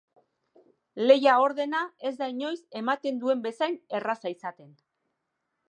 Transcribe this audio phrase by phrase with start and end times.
[1.09, 4.75] Lehia ordea ez da inoiz ematen duen bezain erraza izaten.